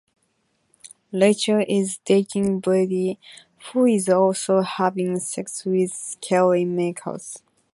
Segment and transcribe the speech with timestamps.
[1.13, 3.19] Rachel is dating Brady,
[3.71, 7.17] who is also having sex with Kelly Meeker.